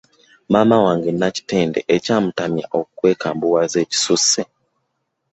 Maama 0.51 0.77
wange 0.85 1.09
Nakitende 1.19 1.79
ekyamuntamya 1.95 2.65
kwekambuwaza 2.97 3.77
ekisusse. 3.83 4.41